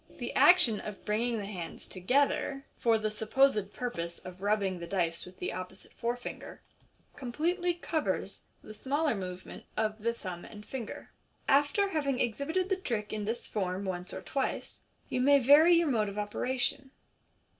[0.17, 5.27] The action of bringing the hands together, for the supposed purpose of rubbing the dice
[5.27, 6.59] with the opposite fore finger,
[7.15, 11.11] completely covers the smaller movement of the thumb and finger.
[11.47, 15.87] After having exhibited the trick in this form once or twice, you may vary your
[15.91, 16.89] mode of operation.